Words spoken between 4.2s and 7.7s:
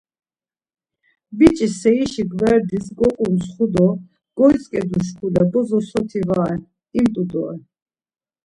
goitzǩedu şkule bozo soti va ren, imt̆u doren.